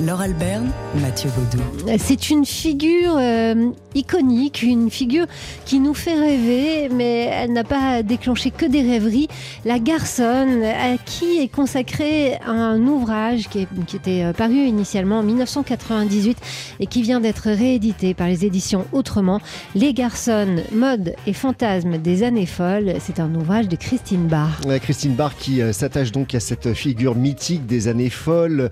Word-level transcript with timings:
Laure 0.00 0.22
Alberne, 0.22 0.72
Mathieu 1.00 1.30
Baudou. 1.30 1.62
C'est 1.98 2.30
une 2.30 2.44
figure 2.44 3.14
euh, 3.16 3.70
iconique, 3.94 4.62
une 4.62 4.90
figure 4.90 5.26
qui 5.66 5.78
nous 5.78 5.94
fait 5.94 6.18
rêver, 6.18 6.88
mais 6.92 7.30
elle 7.32 7.52
n'a 7.52 7.62
pas 7.62 8.02
déclenché 8.02 8.50
que 8.50 8.66
des 8.66 8.82
rêveries. 8.82 9.28
La 9.64 9.78
garçonne, 9.78 10.64
à 10.64 10.96
qui 11.04 11.38
est 11.38 11.48
consacré 11.48 12.38
un 12.44 12.80
ouvrage 12.88 13.48
qui, 13.48 13.68
qui 13.86 13.94
était 13.94 14.24
euh, 14.24 14.32
paru 14.32 14.56
initialement 14.56 15.20
en 15.20 15.22
1998 15.22 16.38
et 16.80 16.86
qui 16.86 17.02
vient 17.02 17.20
d'être 17.20 17.44
réédité 17.44 18.14
par 18.14 18.26
les 18.26 18.44
éditions 18.44 18.86
Autrement. 18.92 19.40
Les 19.76 19.94
garçonnes, 19.94 20.62
mode 20.72 21.14
et 21.28 21.32
fantasmes 21.32 21.98
des 21.98 22.24
années 22.24 22.46
folles. 22.46 22.94
C'est 22.98 23.20
un 23.20 23.32
ouvrage 23.34 23.68
de 23.68 23.76
Christine 23.76 24.26
Barr. 24.26 24.60
Christine 24.82 25.14
Barr 25.14 25.36
qui 25.36 25.62
euh, 25.62 25.72
s'attache 25.72 26.10
donc 26.10 26.34
à 26.34 26.40
cette 26.40 26.74
figure 26.74 27.14
mythique 27.14 27.66
des 27.66 27.86
années 27.86 28.10
folles, 28.10 28.70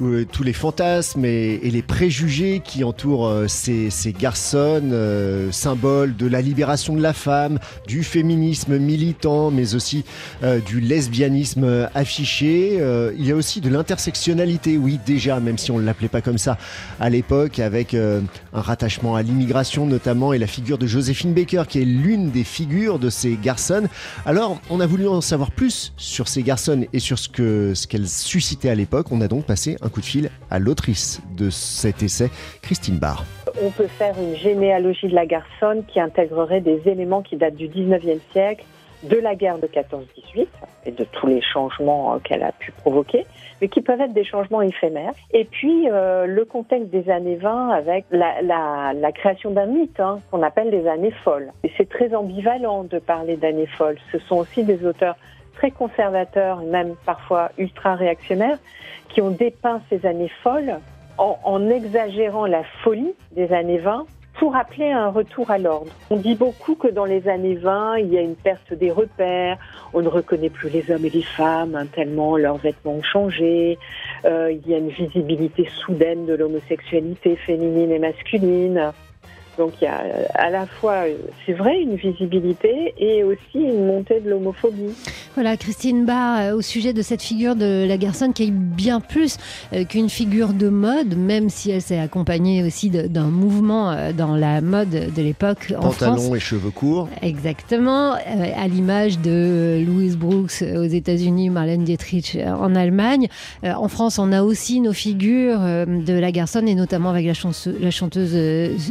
où 0.00 0.24
tous 0.24 0.42
les 0.42 0.52
fantasmes 0.64 1.26
et, 1.26 1.58
les 1.62 1.82
préjugés 1.82 2.62
qui 2.64 2.84
entourent 2.84 3.26
euh, 3.26 3.48
ces, 3.48 3.90
garçons, 4.18 4.80
euh, 4.92 5.52
symboles 5.52 6.16
de 6.16 6.26
la 6.26 6.40
libération 6.40 6.94
de 6.94 7.02
la 7.02 7.12
femme, 7.12 7.58
du 7.86 8.02
féminisme 8.02 8.78
militant, 8.78 9.50
mais 9.50 9.74
aussi 9.74 10.06
euh, 10.42 10.60
du 10.60 10.80
lesbianisme 10.80 11.90
affiché. 11.94 12.78
Euh, 12.80 13.12
il 13.18 13.26
y 13.26 13.32
a 13.32 13.36
aussi 13.36 13.60
de 13.60 13.68
l'intersectionnalité, 13.68 14.78
oui 14.78 14.98
déjà, 15.04 15.38
même 15.38 15.58
si 15.58 15.70
on 15.70 15.78
ne 15.78 15.84
l'appelait 15.84 16.08
pas 16.08 16.22
comme 16.22 16.38
ça 16.38 16.56
à 16.98 17.10
l'époque, 17.10 17.58
avec 17.58 17.92
un 17.92 18.22
rattachement 18.54 19.16
à 19.16 19.22
l'immigration 19.22 19.84
notamment, 19.84 20.32
et 20.32 20.38
la 20.38 20.46
figure 20.46 20.78
de 20.78 20.86
Joséphine 20.86 21.34
Baker, 21.34 21.64
qui 21.68 21.82
est 21.82 21.84
l'une 21.84 22.30
des 22.30 22.44
figures 22.44 22.98
de 22.98 23.10
ces 23.10 23.36
garçons. 23.36 23.86
Alors, 24.24 24.58
on 24.70 24.80
a 24.80 24.86
voulu 24.86 25.08
en 25.08 25.20
savoir 25.20 25.50
plus 25.50 25.92
sur 25.98 26.26
ces 26.26 26.42
garçons 26.42 26.86
et 26.94 27.00
sur 27.00 27.18
ce 27.18 27.28
qu'elles 27.86 28.08
suscitaient 28.08 28.70
à 28.70 28.74
l'époque. 28.74 29.08
On 29.10 29.20
a 29.20 29.28
donc 29.28 29.44
passé 29.44 29.76
un 29.82 29.90
coup 29.90 30.00
de 30.00 30.06
fil 30.06 30.30
à 30.53 30.53
l'autrice 30.58 31.20
de 31.36 31.50
cet 31.50 32.02
essai, 32.02 32.30
Christine 32.62 32.98
Barr. 32.98 33.24
On 33.62 33.70
peut 33.70 33.86
faire 33.86 34.14
une 34.18 34.36
généalogie 34.36 35.08
de 35.08 35.14
la 35.14 35.26
garçonne 35.26 35.84
qui 35.86 36.00
intégrerait 36.00 36.60
des 36.60 36.82
éléments 36.86 37.22
qui 37.22 37.36
datent 37.36 37.56
du 37.56 37.68
19e 37.68 38.18
siècle, 38.32 38.64
de 39.04 39.16
la 39.16 39.34
guerre 39.34 39.58
de 39.58 39.66
14-18 39.66 40.46
et 40.86 40.90
de 40.90 41.04
tous 41.04 41.26
les 41.26 41.42
changements 41.42 42.18
qu'elle 42.20 42.42
a 42.42 42.52
pu 42.52 42.72
provoquer, 42.72 43.26
mais 43.60 43.68
qui 43.68 43.82
peuvent 43.82 44.00
être 44.00 44.14
des 44.14 44.24
changements 44.24 44.62
éphémères. 44.62 45.12
Et 45.32 45.44
puis 45.44 45.88
euh, 45.90 46.26
le 46.26 46.44
contexte 46.44 46.88
des 46.88 47.10
années 47.10 47.36
20 47.36 47.70
avec 47.70 48.06
la 48.10 49.12
création 49.12 49.50
d'un 49.50 49.66
mythe 49.66 50.00
hein, 50.00 50.20
qu'on 50.30 50.42
appelle 50.42 50.70
les 50.70 50.88
années 50.88 51.14
folles. 51.22 51.52
Et 51.64 51.70
c'est 51.76 51.88
très 51.88 52.14
ambivalent 52.14 52.84
de 52.84 52.98
parler 52.98 53.36
d'années 53.36 53.68
folles. 53.78 53.98
Ce 54.10 54.18
sont 54.20 54.36
aussi 54.36 54.64
des 54.64 54.84
auteurs 54.86 55.16
très 55.56 55.70
conservateurs, 55.70 56.58
même 56.62 56.94
parfois 57.06 57.50
ultra 57.58 57.94
réactionnaires, 57.94 58.58
qui 59.08 59.20
ont 59.20 59.30
dépeint 59.30 59.80
ces 59.90 60.06
années 60.06 60.30
folles 60.42 60.78
en, 61.18 61.70
exagérant 61.70 62.46
la 62.46 62.64
folie 62.82 63.14
des 63.32 63.52
années 63.52 63.78
20 63.78 64.06
pour 64.34 64.56
appeler 64.56 64.90
un 64.90 65.10
retour 65.10 65.50
à 65.52 65.58
l'ordre. 65.58 65.92
On 66.10 66.16
dit 66.16 66.34
beaucoup 66.34 66.74
que 66.74 66.88
dans 66.88 67.04
les 67.04 67.28
années 67.28 67.54
20, 67.54 67.98
il 67.98 68.12
y 68.12 68.18
a 68.18 68.20
une 68.20 68.34
perte 68.34 68.74
des 68.74 68.90
repères, 68.90 69.58
on 69.92 70.02
ne 70.02 70.08
reconnaît 70.08 70.50
plus 70.50 70.68
les 70.70 70.90
hommes 70.90 71.04
et 71.04 71.10
les 71.10 71.22
femmes, 71.22 71.76
hein, 71.76 71.86
tellement 71.86 72.36
leurs 72.36 72.56
vêtements 72.56 72.94
ont 72.94 73.02
changé, 73.02 73.78
euh, 74.24 74.50
il 74.52 74.68
y 74.68 74.74
a 74.74 74.78
une 74.78 74.88
visibilité 74.88 75.68
soudaine 75.84 76.26
de 76.26 76.34
l'homosexualité 76.34 77.36
féminine 77.36 77.92
et 77.92 78.00
masculine. 78.00 78.92
Donc 79.56 79.80
il 79.80 79.84
y 79.84 79.86
a 79.86 80.02
à 80.34 80.50
la 80.50 80.66
fois, 80.66 81.04
c'est 81.46 81.52
vrai, 81.52 81.80
une 81.80 81.94
visibilité 81.94 82.92
et 82.98 83.22
aussi 83.22 83.60
une 83.60 83.86
montée 83.86 84.18
de 84.18 84.30
l'homophobie. 84.30 84.96
Voilà, 85.34 85.56
Christine 85.56 86.04
Barr, 86.04 86.54
au 86.54 86.62
sujet 86.62 86.92
de 86.92 87.02
cette 87.02 87.22
figure 87.22 87.56
de 87.56 87.84
la 87.86 87.96
garçonne 87.96 88.32
qui 88.32 88.44
est 88.44 88.50
bien 88.50 89.00
plus 89.00 89.36
qu'une 89.88 90.08
figure 90.08 90.52
de 90.52 90.68
mode, 90.68 91.16
même 91.16 91.48
si 91.48 91.70
elle 91.70 91.82
s'est 91.82 91.98
accompagnée 91.98 92.62
aussi 92.62 92.90
d'un 92.90 93.26
mouvement 93.26 94.12
dans 94.16 94.36
la 94.36 94.60
mode 94.60 94.90
de 94.90 95.22
l'époque 95.22 95.74
en 95.78 95.90
France. 95.90 96.30
et 96.34 96.40
cheveux 96.40 96.70
courts. 96.70 97.08
Exactement, 97.22 98.12
à 98.12 98.68
l'image 98.68 99.18
de 99.18 99.82
Louise 99.86 100.16
Brooks 100.16 100.62
aux 100.62 100.84
États-Unis, 100.84 101.50
Marlène 101.50 101.84
Dietrich 101.84 102.38
en 102.46 102.74
Allemagne. 102.74 103.28
En 103.64 103.88
France, 103.88 104.18
on 104.18 104.32
a 104.32 104.42
aussi 104.42 104.80
nos 104.80 104.92
figures 104.92 105.60
de 105.60 106.12
la 106.12 106.32
garçonne 106.32 106.68
et 106.68 106.74
notamment 106.74 107.10
avec 107.10 107.26
la, 107.26 107.34
chanteuse, 107.34 107.74
la 107.80 107.90
chanteuse 107.90 108.34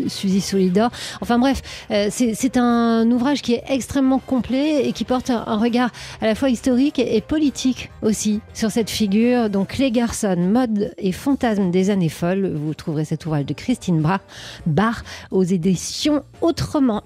Suzy 0.07 0.41
Solidor. 0.41 0.89
Enfin 1.21 1.39
bref, 1.39 1.61
euh, 1.91 2.07
c'est 2.11 2.57
un 2.57 3.09
ouvrage 3.11 3.41
qui 3.41 3.53
est 3.53 3.63
extrêmement 3.67 4.19
complet 4.19 4.87
et 4.87 4.93
qui 4.93 5.03
porte 5.03 5.29
un, 5.29 5.43
un, 5.47 5.57
regard 5.57 5.89
à 6.21 6.27
la 6.27 6.32
fois 6.35 6.49
historique 6.49 6.99
et 6.99 7.21
politique 7.21 7.91
aussi 8.01 8.41
sur 8.53 8.71
cette 8.71 8.89
figure. 8.89 9.49
Donc 9.49 9.77
Les 9.77 9.91
garçons, 9.91 10.35
mode 10.37 10.93
et 10.97 11.11
fantasmes 11.11 11.71
des 11.71 11.89
années 11.89 12.09
folles. 12.09 12.53
Vous 12.55 12.73
trouverez 12.73 13.05
cet 13.05 13.25
ouvrage 13.25 13.45
de 13.45 13.53
Christine 13.53 14.01
Bra 14.01 14.21
Barr 14.65 15.03
aux 15.31 15.43
éditions 15.43 16.23
Autrement. 16.41 17.03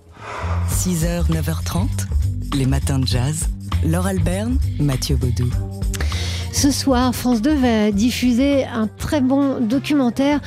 6h, 0.69 1.29
9h30, 1.31 1.87
les 2.55 2.65
matins 2.65 2.99
de 2.99 3.07
jazz. 3.07 3.47
Laure 3.83 4.07
Alberne, 4.07 4.57
Mathieu 4.79 5.15
Baudou. 5.15 5.49
Ce 6.57 6.71
soir, 6.71 7.13
France 7.13 7.43
2 7.43 7.53
va 7.53 7.91
diffuser 7.91 8.65
un 8.65 8.87
très 8.87 9.21
bon 9.21 9.59
documentaire 9.59 10.39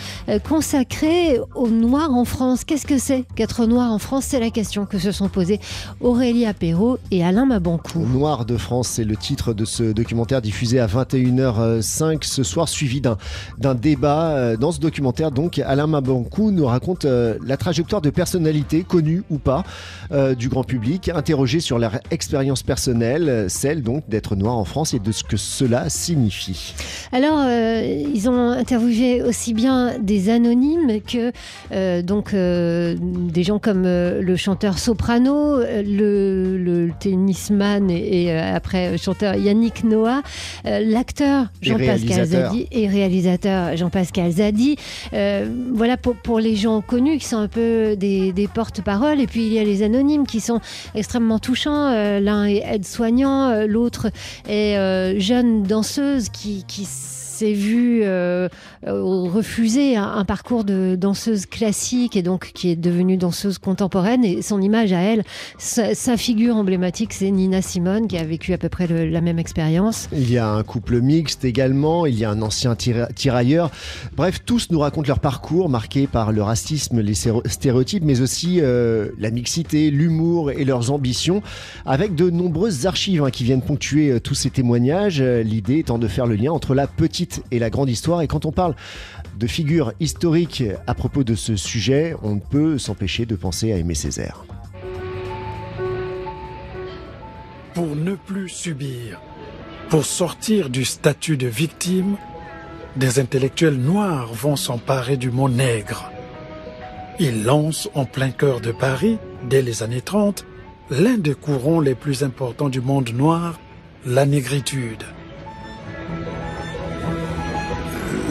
consacré 0.42 1.38
aux 1.54 1.68
Noirs 1.68 2.12
en 2.12 2.24
France. 2.24 2.64
Qu'est-ce 2.64 2.84
que 2.84 2.98
c'est 2.98 3.24
qu'être 3.36 3.64
noir 3.64 3.92
en 3.92 4.00
France? 4.00 4.24
C'est 4.26 4.40
la 4.40 4.50
question 4.50 4.86
que 4.86 4.98
se 4.98 5.12
sont 5.12 5.28
posées 5.28 5.60
Aurélie 6.00 6.46
Apéro 6.46 6.98
et 7.12 7.24
Alain 7.24 7.46
Mabancou. 7.46 8.00
Noir 8.00 8.44
de 8.44 8.56
France, 8.56 8.88
c'est 8.88 9.04
le 9.04 9.16
titre 9.16 9.54
de 9.54 9.64
ce 9.64 9.84
documentaire 9.92 10.42
diffusé 10.42 10.80
à 10.80 10.88
21h05 10.88 12.24
ce 12.24 12.42
soir, 12.42 12.68
suivi 12.68 13.00
d'un 13.00 13.74
débat. 13.76 14.56
Dans 14.56 14.72
ce 14.72 14.80
documentaire, 14.80 15.30
donc, 15.30 15.60
Alain 15.60 15.86
Mabancou 15.86 16.50
nous 16.50 16.66
raconte 16.66 17.04
la 17.04 17.56
trajectoire 17.56 18.02
de 18.02 18.10
personnalités, 18.10 18.82
connues 18.82 19.22
ou 19.30 19.38
pas, 19.38 19.62
du 20.36 20.48
grand 20.48 20.64
public, 20.64 21.08
interrogées 21.08 21.60
sur 21.60 21.78
leur 21.78 22.00
expérience 22.10 22.64
personnelle, 22.64 23.46
celle 23.48 23.84
donc 23.84 24.08
d'être 24.08 24.34
noir 24.34 24.56
en 24.56 24.64
France 24.64 24.92
et 24.92 24.98
de 24.98 25.12
ce 25.12 25.22
que 25.22 25.36
cela 25.36 25.88
signifie 26.00 26.74
Alors, 27.12 27.40
euh, 27.40 28.04
ils 28.14 28.28
ont 28.28 28.50
interviewé 28.50 29.22
aussi 29.22 29.52
bien 29.52 29.98
des 29.98 30.30
anonymes 30.30 31.00
que 31.02 31.32
euh, 31.72 32.02
donc 32.02 32.32
euh, 32.32 32.96
des 33.00 33.42
gens 33.42 33.58
comme 33.58 33.82
le 33.82 34.36
chanteur 34.36 34.78
soprano, 34.78 35.58
le, 35.58 36.56
le 36.56 36.90
tennisman 36.98 37.90
et, 37.90 38.24
et 38.24 38.32
après 38.38 38.96
chanteur 38.96 39.34
Yannick 39.34 39.84
Noah, 39.84 40.22
l'acteur 40.64 41.48
Jean-Pascal 41.60 42.26
Zadi 42.26 42.66
et 42.72 42.88
réalisateur 42.88 43.76
Jean-Pascal 43.76 44.30
Zadi. 44.30 44.76
voilà 45.12 45.96
pour, 45.96 46.16
pour 46.16 46.40
les 46.40 46.56
gens 46.56 46.80
connus 46.80 47.18
qui 47.18 47.26
sont 47.26 47.38
un 47.38 47.48
peu 47.48 47.96
des, 47.96 48.32
des 48.32 48.48
porte-paroles. 48.48 49.20
Et 49.20 49.26
puis 49.26 49.46
il 49.46 49.52
y 49.52 49.58
a 49.58 49.64
les 49.64 49.82
anonymes 49.82 50.26
qui 50.26 50.40
sont 50.40 50.60
extrêmement 50.94 51.38
touchants. 51.38 51.90
L'un 52.20 52.46
est 52.46 52.62
aide-soignant, 52.64 53.66
l'autre 53.66 54.10
est 54.48 55.20
jeune 55.20 55.62
qui, 56.32 56.64
qui 56.64 56.84
s'est 57.40 57.52
vue 57.54 58.00
euh, 58.02 58.48
refuser 58.82 59.96
un, 59.96 60.26
parcours 60.26 60.62
de 60.62 60.94
danseuse 60.94 61.46
classique 61.46 62.14
et 62.14 62.22
donc 62.22 62.50
qui 62.52 62.68
est 62.68 62.76
devenue 62.76 63.16
danseuse 63.16 63.56
contemporaine 63.56 64.26
et 64.26 64.42
son 64.42 64.60
image 64.60 64.92
à 64.92 65.00
elle, 65.00 65.24
sa, 65.56 66.16
figure 66.18 66.56
emblématique 66.56 67.14
c'est 67.14 67.30
Nina 67.30 67.62
Simone 67.62 68.08
qui 68.08 68.18
a 68.18 68.24
vécu 68.24 68.52
à 68.52 68.58
peu 68.58 68.68
près 68.68 68.86
la 68.86 69.20
même 69.22 69.38
expérience. 69.38 70.08
Il 70.12 70.30
y 70.30 70.36
a 70.36 70.50
un 70.50 70.62
couple 70.62 71.00
mixte 71.00 71.46
également, 71.46 72.04
il 72.04 72.18
y 72.18 72.26
a 72.26 72.30
un 72.30 72.42
ancien 72.42 72.74
tira 72.74 73.06
tirailleur. 73.06 73.70
Bref, 74.16 74.40
tous 74.44 74.68
nous 74.70 74.80
racontent 74.80 75.08
leur 75.08 75.20
parcours 75.20 75.70
marqué 75.70 76.06
par 76.06 76.32
le 76.32 76.42
racisme, 76.42 77.00
les 77.00 77.14
stéréotypes, 77.14 78.04
mais 78.04 78.20
aussi 78.20 78.58
euh, 78.60 79.08
la 79.18 79.30
mixité, 79.30 79.90
l'humour 79.90 80.50
et 80.50 80.66
leurs 80.66 80.90
ambitions, 80.90 81.42
avec 81.86 82.14
de 82.14 82.28
nombreuses 82.28 82.84
archives 82.84 83.22
hein, 83.24 83.30
qui 83.30 83.44
viennent 83.44 83.62
ponctuer 83.62 84.10
euh, 84.10 84.20
tous 84.20 84.34
ces 84.34 84.50
témoignages. 84.50 85.22
L'idée 85.22 85.78
étant 85.78 85.98
de 85.98 86.06
faire 86.06 86.26
le 86.26 86.34
lien 86.34 86.52
entre 86.52 86.74
la 86.74 86.86
petite 86.86 87.29
et 87.50 87.58
la 87.58 87.70
grande 87.70 87.90
histoire. 87.90 88.22
Et 88.22 88.26
quand 88.26 88.44
on 88.46 88.52
parle 88.52 88.74
de 89.38 89.46
figures 89.46 89.92
historiques 90.00 90.64
à 90.86 90.94
propos 90.94 91.24
de 91.24 91.34
ce 91.34 91.56
sujet, 91.56 92.14
on 92.22 92.36
ne 92.36 92.40
peut 92.40 92.78
s'empêcher 92.78 93.26
de 93.26 93.36
penser 93.36 93.72
à 93.72 93.76
Aimé 93.76 93.94
Césaire. 93.94 94.44
Pour 97.74 97.94
ne 97.96 98.14
plus 98.14 98.48
subir, 98.48 99.20
pour 99.88 100.04
sortir 100.04 100.70
du 100.70 100.84
statut 100.84 101.36
de 101.36 101.46
victime, 101.46 102.16
des 102.96 103.20
intellectuels 103.20 103.78
noirs 103.78 104.32
vont 104.32 104.56
s'emparer 104.56 105.16
du 105.16 105.30
mot 105.30 105.48
nègre. 105.48 106.10
Ils 107.18 107.44
lancent 107.44 107.88
en 107.94 108.04
plein 108.04 108.30
cœur 108.30 108.60
de 108.60 108.72
Paris, 108.72 109.18
dès 109.48 109.62
les 109.62 109.82
années 109.82 110.00
30, 110.00 110.44
l'un 110.90 111.18
des 111.18 111.34
courants 111.34 111.80
les 111.80 111.94
plus 111.94 112.24
importants 112.24 112.68
du 112.68 112.80
monde 112.80 113.10
noir, 113.10 113.60
la 114.04 114.26
négritude. 114.26 115.04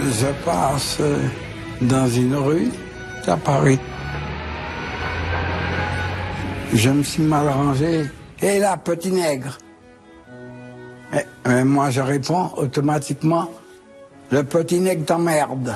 Je 0.01 0.27
passe 0.45 0.99
dans 1.81 2.07
une 2.07 2.35
rue 2.35 2.71
à 3.27 3.37
Paris. 3.37 3.79
Je 6.73 6.89
me 6.89 7.03
suis 7.03 7.23
mal 7.23 7.47
rangé. 7.47 8.05
Et 8.41 8.59
là, 8.59 8.77
petit 8.77 9.11
nègre. 9.11 9.57
Et 11.13 11.25
Mais 11.47 11.65
moi, 11.65 11.89
je 11.89 12.01
réponds 12.01 12.51
automatiquement 12.55 13.49
le 14.31 14.43
petit 14.43 14.79
nègre 14.79 15.05
t'emmerde. 15.05 15.75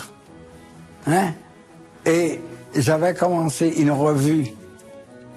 Hein? 1.08 1.32
Et 2.06 2.40
j'avais 2.76 3.14
commencé 3.14 3.74
une 3.78 3.92
revue, 3.92 4.48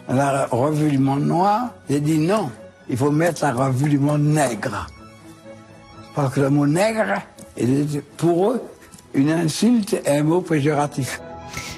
la 0.09 0.47
revue 0.47 0.91
du 0.91 0.99
monde 0.99 1.25
noir. 1.25 1.71
J'ai 1.89 2.01
dit 2.01 2.19
non, 2.19 2.51
il 2.89 2.97
faut 2.97 3.11
mettre 3.11 3.43
la 3.43 3.53
revue 3.53 3.89
du 3.89 3.99
monde 3.99 4.23
nègre. 4.23 4.87
Parce 6.15 6.35
que 6.35 6.41
le 6.41 6.51
mot 6.51 6.67
nègre 6.67 7.23
pour 8.17 8.53
eux 8.53 8.63
une 9.17 9.31
insulte 9.31 9.95
et 10.05 10.11
un 10.11 10.23
mot 10.23 10.41
péjoratif. 10.41 11.21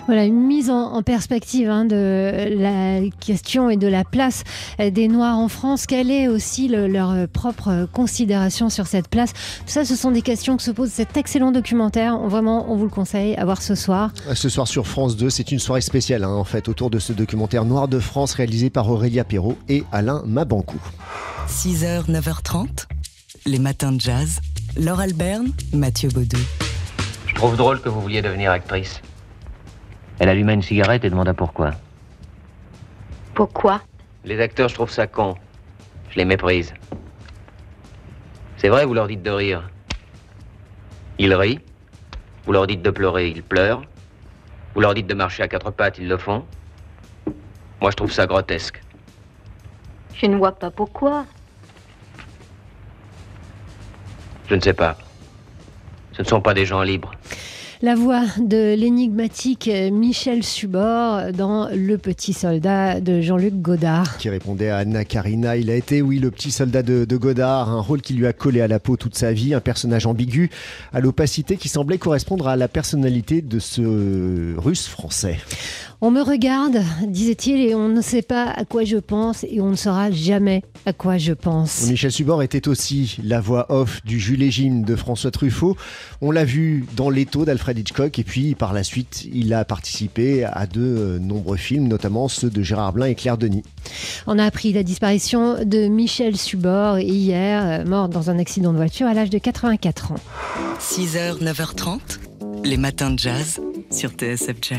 Voilà, 0.07 0.25
une 0.25 0.47
mise 0.47 0.71
en, 0.71 1.03
perspective 1.03 1.69
hein, 1.69 1.85
de 1.85 2.55
la 2.57 3.01
question 3.21 3.69
et 3.69 3.77
de 3.77 3.87
la 3.87 4.05
place 4.05 4.43
des 4.79 5.07
Noirs 5.07 5.37
en 5.37 5.49
France. 5.49 5.85
Quelle 5.85 6.11
est 6.11 6.29
aussi 6.29 6.67
leur 6.69 7.29
propre 7.29 7.87
considération 7.93 8.71
sur 8.71 8.87
cette 8.87 9.09
place? 9.09 9.35
Tout 9.35 9.67
ça, 9.67 9.85
ce 9.85 9.95
sont 9.95 10.11
des 10.11 10.23
questions 10.23 10.57
que 10.57 10.63
se 10.63 10.71
pose 10.71 10.89
cet 10.89 11.19
excellent 11.19 11.53
documentaire. 11.53 12.19
On, 12.19 12.27
vraiment, 12.27 12.73
on 12.73 12.77
vous 12.77 12.85
le 12.85 12.91
conseille 12.91 13.37
à 13.37 13.45
voir 13.45 13.61
ce 13.61 13.75
soir. 13.75 14.11
Ce 14.35 14.49
soir 14.49 14.67
sur 14.67 14.87
France 14.87 15.15
2, 15.19 15.29
c'est 15.29 15.53
une 15.53 15.59
soirée 15.59 15.83
spéciale 15.83 16.25
hein, 16.25 16.31
en 16.31 16.45
fait 16.45 16.69
autour 16.69 16.89
de 16.89 16.99
ce 16.99 17.13
documentaire 17.13 17.67
Noir 17.67 17.87
de 17.87 17.99
France 17.99 18.33
réalisé 18.33 18.71
par 18.71 18.91
Aurélia 18.91 19.25
Perrault 19.25 19.59
et 19.69 19.85
Alain 19.93 20.23
Mabancou. 20.27 20.81
6h, 21.49 22.11
9h30, 22.11 22.87
les 23.45 23.59
matins 23.59 23.93
de 23.93 24.01
jazz. 24.01 24.41
Laure 24.79 25.01
Alberne, 25.01 25.53
Mathieu 25.75 26.09
Baudou. 26.09 26.39
Je 27.39 27.41
trouve 27.45 27.57
drôle 27.57 27.81
que 27.81 27.89
vous 27.89 28.01
vouliez 28.01 28.21
devenir 28.21 28.51
actrice. 28.51 29.01
Elle 30.19 30.29
alluma 30.29 30.55
une 30.55 30.63
cigarette 30.63 31.05
et 31.05 31.09
demanda 31.09 31.35
pourquoi. 31.35 31.71
Pourquoi? 33.33 33.81
Les 34.25 34.41
acteurs, 34.41 34.69
je 34.69 34.75
trouve 34.75 34.91
ça 34.91 35.07
con. 35.07 35.37
Je 36.11 36.17
les 36.17 36.25
méprise. 36.25 36.75
C'est 38.57 38.69
vrai, 38.69 38.85
vous 38.85 38.93
leur 38.93 39.07
dites 39.07 39.23
de 39.23 39.31
rire. 39.31 39.71
Ils 41.21 41.33
rient. 41.33 41.61
Vous 42.45 42.51
leur 42.51 42.67
dites 42.67 42.83
de 42.83 42.91
pleurer, 42.91 43.29
ils 43.29 43.45
pleurent. 43.45 43.83
Vous 44.75 44.81
leur 44.81 44.95
dites 44.95 45.07
de 45.07 45.15
marcher 45.15 45.45
à 45.45 45.47
quatre 45.47 45.71
pattes, 45.71 45.99
ils 45.99 46.09
le 46.09 46.17
font. 46.17 46.45
Moi, 47.81 47.93
je 47.93 47.97
trouve 47.97 48.11
ça 48.11 48.27
grotesque. 48.27 48.83
Je 50.13 50.27
ne 50.27 50.35
vois 50.35 50.59
pas 50.59 50.73
pourquoi. 50.73 51.25
Je 54.49 54.57
ne 54.57 54.61
sais 54.61 54.75
pas. 54.75 54.99
Ce 56.19 56.25
ne 56.25 56.29
sont 56.29 56.41
pas 56.41 56.53
des 56.53 56.67
gens 56.67 56.83
libres. 56.83 57.13
La 57.81 57.95
voix 57.95 58.25
de 58.41 58.75
l'énigmatique 58.75 59.71
Michel 59.93 60.43
Subor 60.43 61.33
dans 61.33 61.69
Le 61.73 61.97
Petit 61.97 62.33
Soldat 62.33 63.01
de 63.01 63.21
Jean-Luc 63.21 63.55
Godard. 63.63 64.19
Qui 64.19 64.29
répondait 64.29 64.69
à 64.69 64.79
Anna 64.79 65.05
Karina. 65.05 65.57
Il 65.57 65.71
a 65.71 65.77
été, 65.77 66.03
oui, 66.03 66.19
le 66.19 66.33
petit 66.33 66.51
soldat 66.51 66.83
de, 66.83 67.05
de, 67.05 67.17
Godard, 67.17 67.71
un 67.71 67.81
rôle 67.81 68.01
qui 68.01 68.15
lui 68.15 68.27
a 68.27 68.33
collé 68.33 68.61
à 68.61 68.67
la 68.67 68.81
peau 68.81 68.97
toute 68.97 69.15
sa 69.15 69.33
vie, 69.33 69.55
un 69.55 69.61
personnage 69.61 70.07
ambigu, 70.07 70.51
à 70.93 70.99
l'opacité 70.99 71.57
qui 71.57 71.69
semblait 71.69 71.99
correspondre 71.99 72.49
à 72.49 72.57
la 72.57 72.67
personnalité 72.67 73.43
de 73.43 73.61
ce 73.61 74.57
russe 74.59 74.89
français. 74.89 75.39
On 76.01 76.13
me 76.13 76.23
regarde, 76.23 76.79
disait-il, 77.09 77.61
et 77.61 77.75
on 77.75 77.89
ne 77.89 78.01
sait 78.01 78.23
pas 78.23 78.45
à 78.45 78.65
quoi 78.65 78.85
je 78.85 78.99
pense 78.99 79.45
et 79.51 79.61
on 79.61 79.71
ne 79.71 79.75
saura 79.75 80.13
jamais 80.13 80.63
à 80.87 80.93
quoi 80.93 81.19
je 81.19 81.33
pense. 81.33 81.89
Michel 81.89 82.13
Subor 82.13 82.45
était 82.45 82.69
aussi 82.69 83.17
la 83.25 83.41
voix 83.41 83.67
off 83.69 84.01
du 84.05 84.21
Jules 84.21 84.49
Jim 84.49 84.85
de 84.87 84.95
François 84.95 85.33
Truffaut. 85.33 85.77
On 86.21 86.31
l'a 86.31 86.45
vu 86.45 86.85
dans 86.97 87.11
L'étau 87.11 87.45
d'Alfred 87.45 87.68
Hitchcock 87.77 88.19
et 88.19 88.25
puis 88.25 88.55
par 88.55 88.73
la 88.73 88.85
suite, 88.85 89.27
il 89.33 89.53
a 89.53 89.65
participé 89.65 90.45
à 90.45 90.67
de 90.67 90.81
euh, 90.81 91.19
nombreux 91.19 91.57
films, 91.57 91.89
notamment 91.89 92.29
ceux 92.29 92.51
de 92.51 92.63
Gérard 92.63 92.93
Blin 92.93 93.07
et 93.07 93.15
Claire 93.15 93.39
Denis. 93.39 93.63
On 94.27 94.39
a 94.39 94.45
appris 94.45 94.73
la 94.73 94.83
disparition 94.83 95.65
de 95.65 95.89
Michel 95.89 96.37
Subor 96.37 96.99
hier, 96.99 97.67
euh, 97.67 97.85
mort 97.85 98.09
dans 98.09 98.31
un 98.31 98.39
accident 98.39 98.73
de 98.73 98.79
voiture 98.79 99.07
à 99.07 99.15
l'âge 99.15 99.31
de 99.31 99.39
84 99.39 100.13
ans. 100.13 100.21
6h, 100.81 101.43
9h30, 101.43 101.99
les 102.65 102.77
matins 102.77 103.11
de 103.11 103.19
jazz 103.19 103.61
sur 103.91 104.11
TSF 104.11 104.57
Jazz. 104.61 104.79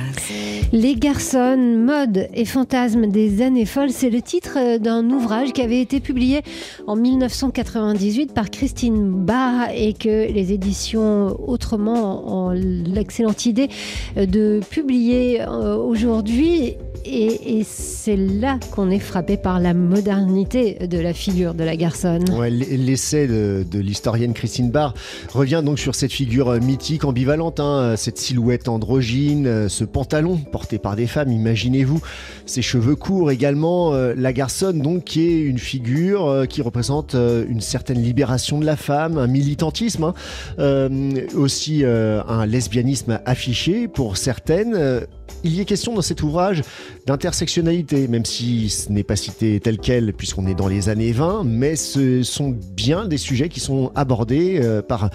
Les 0.71 0.95
garçons, 0.95 1.57
mode 1.57 2.27
et 2.33 2.45
fantasmes 2.45 3.07
des 3.07 3.41
années 3.41 3.65
folles, 3.65 3.91
c'est 3.91 4.09
le 4.09 4.21
titre 4.21 4.57
euh, 4.57 4.77
d'un 4.77 5.09
ouvrage 5.09 5.51
qui 5.53 5.61
avait 5.61 5.81
été 5.81 5.99
publié 5.99 6.41
en 6.87 6.95
1998 6.95 8.33
par 8.33 8.49
Christine 8.49 9.25
Barr 9.25 9.69
et 9.73 9.93
que 9.93 10.31
les 10.31 10.53
éditions 10.53 11.35
Autrement 11.47 12.47
ont 12.47 12.51
l'excellente 12.51 13.45
idée 13.45 13.69
euh, 14.17 14.25
de 14.25 14.59
publier 14.69 15.41
euh, 15.41 15.75
aujourd'hui 15.75 16.75
et, 17.05 17.63
c'est 17.63 18.15
là 18.15 18.59
qu'on 18.71 18.89
est 18.89 18.99
frappé 18.99 19.37
par 19.37 19.59
la 19.59 19.73
modernité 19.73 20.75
de 20.87 20.97
la 20.97 21.13
figure 21.13 21.53
de 21.53 21.63
la 21.63 21.75
garçonne. 21.75 22.25
L'essai 22.49 23.27
de, 23.27 23.79
l'historienne 23.79 24.33
Christine 24.33 24.71
Barr 24.71 24.93
revient 25.33 25.61
donc 25.63 25.79
sur 25.79 25.95
cette 25.95 26.11
figure 26.11 26.49
euh, 26.49 26.59
mythique, 26.59 27.05
ambivalente, 27.05 27.59
hein, 27.59 27.95
cette 27.97 28.17
silhouette 28.17 28.67
androgyne, 28.67 29.47
euh, 29.47 29.69
ce 29.69 29.83
pantalon 29.83 30.37
porté 30.37 30.77
par 30.77 30.95
des 30.95 31.07
femmes, 31.07 31.31
imaginez-vous, 31.31 32.01
ses 32.45 32.61
cheveux 32.61 32.95
courts 32.95 33.31
également. 33.31 33.93
Euh, 33.93 34.13
la 34.15 34.33
garçonne, 34.33 34.81
donc, 34.81 35.05
qui 35.05 35.27
est 35.27 35.39
une 35.39 35.59
figure 35.59 36.45
qui 36.49 36.61
représente 36.61 37.15
une 37.15 37.61
certaine 37.61 38.01
libération 38.01 38.59
de 38.59 38.65
la 38.65 38.75
femme, 38.75 39.17
un 39.17 39.27
militantisme, 39.27 40.13
hein, 40.57 40.89
aussi 41.35 41.83
un 41.85 42.45
lesbianisme 42.45 43.19
affiché 43.25 43.87
pour 43.87 44.17
certaines 44.17 45.05
il 45.43 45.53
y 45.53 45.61
est 45.61 45.65
question 45.65 45.93
dans 45.93 46.01
cet 46.01 46.21
ouvrage 46.23 46.61
d'intersectionnalité, 47.05 48.07
même 48.07 48.25
si 48.25 48.69
ce 48.69 48.91
n'est 48.91 49.03
pas 49.03 49.15
cité 49.15 49.59
tel 49.59 49.77
quel, 49.77 50.13
puisqu'on 50.13 50.47
est 50.47 50.55
dans 50.55 50.67
les 50.67 50.89
années 50.89 51.11
20, 51.11 51.43
mais 51.45 51.75
ce 51.75 52.23
sont 52.23 52.55
bien 52.75 53.07
des 53.07 53.17
sujets 53.17 53.49
qui 53.49 53.59
sont 53.59 53.91
abordés 53.95 54.59
euh, 54.61 54.81
par, 54.81 55.09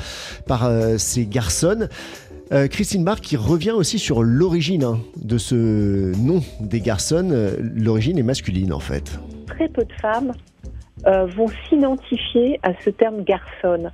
par 0.47 0.65
euh, 0.65 0.99
ces 0.99 1.27
garçons. 1.27 1.89
Euh, 2.53 2.69
Christine 2.69 3.05
Barr 3.05 3.21
qui 3.21 3.37
revient 3.37 3.71
aussi 3.71 3.99
sur 3.99 4.23
l'origine 4.23 4.85
hein, 4.85 5.01
de 5.17 5.39
ce 5.39 6.15
nom 6.19 6.43
des 6.61 6.81
garçons. 6.81 7.57
L'origine 7.59 8.19
est 8.19 8.23
masculine 8.23 8.73
en 8.73 8.81
fait. 8.81 9.19
Très 9.47 9.69
peu 9.69 9.83
de 9.83 9.93
femmes 10.01 10.33
vont 11.07 11.49
s'identifier 11.69 12.59
à 12.63 12.73
ce 12.83 12.91
terme 12.91 13.23
garçon. 13.23 13.91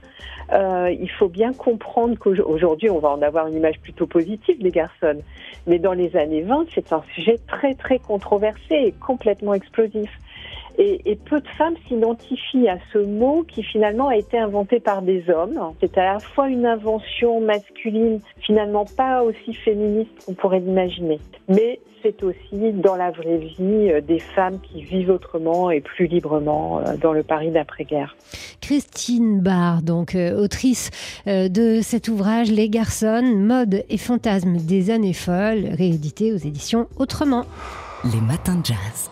Euh, 0.52 0.92
il 0.98 1.10
faut 1.10 1.28
bien 1.28 1.52
comprendre 1.52 2.16
qu'aujourd'hui, 2.18 2.90
on 2.90 2.98
va 2.98 3.10
en 3.10 3.22
avoir 3.22 3.46
une 3.46 3.54
image 3.54 3.78
plutôt 3.80 4.06
positive 4.06 4.60
des 4.60 4.70
garçons. 4.70 5.20
Mais 5.66 5.78
dans 5.78 5.92
les 5.92 6.16
années 6.16 6.42
20, 6.42 6.66
c'est 6.74 6.92
un 6.92 7.02
sujet 7.14 7.38
très, 7.46 7.74
très 7.74 7.98
controversé 7.98 8.74
et 8.74 8.92
complètement 8.92 9.54
explosif. 9.54 10.10
Et, 10.78 11.02
et, 11.04 11.16
peu 11.16 11.40
de 11.40 11.48
femmes 11.48 11.74
s'identifient 11.86 12.68
à 12.68 12.78
ce 12.92 12.98
mot 12.98 13.44
qui 13.46 13.62
finalement 13.62 14.08
a 14.08 14.16
été 14.16 14.38
inventé 14.38 14.80
par 14.80 15.02
des 15.02 15.28
hommes. 15.28 15.58
C'est 15.80 15.98
à 15.98 16.14
la 16.14 16.18
fois 16.20 16.48
une 16.48 16.64
invention 16.64 17.40
masculine, 17.40 18.20
finalement 18.38 18.86
pas 18.96 19.22
aussi 19.22 19.52
féministe 19.52 20.10
qu'on 20.24 20.34
pourrait 20.34 20.60
l'imaginer, 20.60 21.18
mais 21.48 21.80
c'est 22.02 22.22
aussi 22.22 22.72
dans 22.72 22.96
la 22.96 23.10
vraie 23.10 23.38
vie 23.38 23.90
euh, 23.90 24.00
des 24.00 24.18
femmes 24.18 24.58
qui 24.60 24.82
vivent 24.82 25.10
autrement 25.10 25.70
et 25.70 25.80
plus 25.80 26.06
librement 26.06 26.78
euh, 26.78 26.96
dans 26.96 27.12
le 27.12 27.22
Paris 27.22 27.50
d'après-guerre. 27.50 28.16
Christine 28.60 29.40
Barr, 29.40 29.82
donc 29.82 30.14
euh, 30.14 30.36
autrice 30.36 30.90
de 31.26 31.80
cet 31.82 32.08
ouvrage 32.08 32.50
Les 32.50 32.68
garçons, 32.68 33.22
mode 33.22 33.84
et 33.88 33.98
fantasmes 33.98 34.56
des 34.56 34.90
années 34.90 35.12
folles, 35.12 35.66
réédité 35.76 36.32
aux 36.32 36.36
éditions 36.36 36.88
Autrement. 36.96 37.44
Les 38.04 38.20
matins 38.20 38.56
de 38.56 38.66
jazz. 38.66 39.10